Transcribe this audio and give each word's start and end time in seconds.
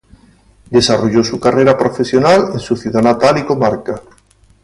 Desarrolló 0.71 1.23
su 1.23 1.39
carrera 1.39 1.77
profesional 1.77 2.53
en 2.53 2.59
su 2.59 2.75
ciudad 2.75 3.03
natal 3.03 3.37
y 3.37 3.45
comarca. 3.45 4.01